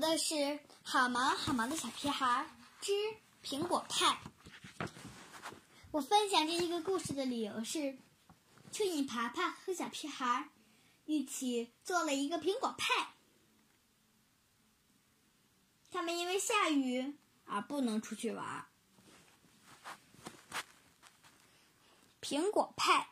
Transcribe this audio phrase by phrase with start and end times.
[0.00, 0.34] 的是
[0.82, 2.46] 《好忙好忙的小屁孩
[2.80, 2.92] 之
[3.44, 4.18] 苹果派》。
[5.90, 7.98] 我分享这一个故事的理由是，
[8.72, 10.48] 蚯蚓爬爬和小屁孩
[11.04, 13.14] 一起做了一个苹果派。
[15.90, 18.66] 他们因为下雨而不能出去玩。
[22.22, 23.10] 苹果派。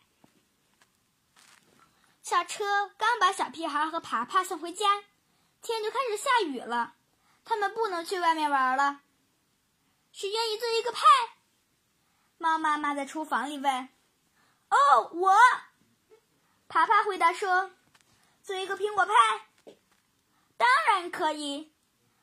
[2.22, 2.64] 校车
[2.96, 5.02] 刚把小屁孩和爬爬送回家，
[5.68, 6.94] 天就开始下雨了。
[7.44, 9.02] 他们不能去外面玩了。
[10.12, 11.00] 谁愿意做一个派？
[12.38, 13.88] 猫妈妈在厨房里问。
[14.70, 15.34] “哦，我。”
[16.68, 17.70] 爬爬回答说
[18.42, 19.12] ，“做一个苹果派。”
[20.56, 21.72] 当然可以。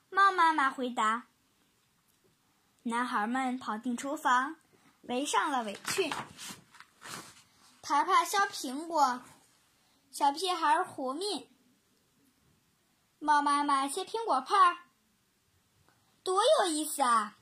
[0.09, 1.27] 猫妈妈回答。
[2.83, 4.55] 男孩们跑进厨房，
[5.03, 6.11] 围上了围裙。
[7.83, 9.21] 爬爬削苹果。
[10.11, 11.47] 小屁孩和面，
[13.25, 14.77] 猫妈妈切苹果派儿，
[16.21, 17.39] 多有意思啊！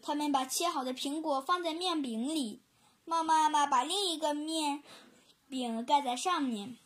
[0.00, 2.62] 他们把切好的苹果放在面饼里，
[3.04, 4.82] 猫妈妈把另一个面
[5.50, 6.78] 饼盖在上面。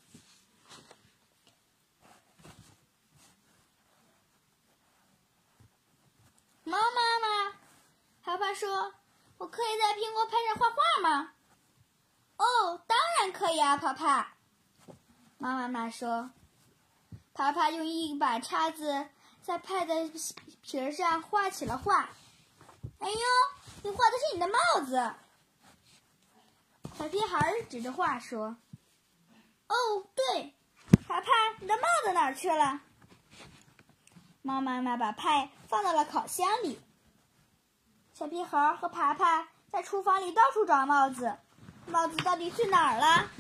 [6.65, 7.57] 猫妈妈，
[8.21, 8.95] 爬爬说
[9.39, 11.35] ：“我可以在苹果派上画画吗？”
[12.37, 14.38] 哦，当然可以啊，爬爬。
[15.39, 16.31] 猫妈妈说
[17.33, 19.07] ：“爬爬用一把叉子
[19.41, 20.11] 在派的
[20.63, 22.11] 皮上画起了画。”
[22.99, 23.19] 哎呦，
[23.85, 25.15] 你画的是你的帽子！
[26.99, 28.57] 小屁孩指着画说
[29.69, 29.75] ：“哦，
[30.17, 30.55] 对，
[31.07, 31.29] 爬爬，
[31.61, 32.81] 你的帽子哪儿去了？”
[34.43, 36.81] 猫妈妈把派放到了烤箱里。
[38.13, 41.39] 小屁孩和爬爬在厨房里到处找帽子。
[41.87, 43.31] 帽子到底去哪儿了？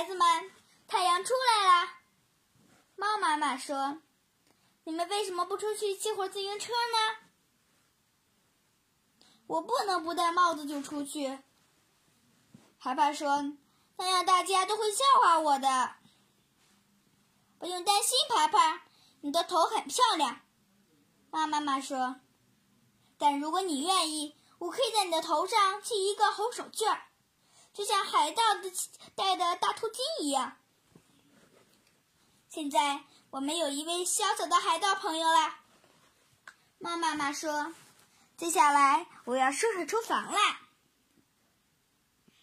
[0.00, 0.50] 孩子们，
[0.88, 1.90] 太阳出来了。
[2.96, 4.00] 猫妈妈说
[4.84, 7.28] ：“你们为什么不出去骑会儿自行车呢？”
[9.46, 11.40] 我不能不戴帽子就出去。
[12.78, 13.52] 爬爬说
[13.98, 15.96] ：“那样大家都会笑话我的。”
[17.60, 18.80] 不用担心，爬爬，
[19.20, 20.40] 你的头很漂亮。
[21.28, 22.22] 猫妈妈说
[23.20, 27.02] ：“但如果你愿意。”我可以在你的头上系一个红手绢儿，
[27.72, 28.70] 就像海盗的
[29.14, 30.56] 带的大头巾一样。
[32.48, 35.60] 现在我们有一位小小的海盗朋友啦。
[36.78, 37.74] 猫妈妈说
[38.36, 40.60] ：“接下来我要收拾厨房啦，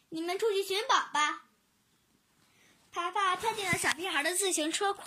[0.10, 1.44] 你们出去寻宝吧。”
[2.94, 5.06] 爬爬跳进了小屁孩的自行车筐。